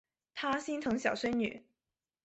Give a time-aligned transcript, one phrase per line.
[0.33, 1.63] 他心疼小孙女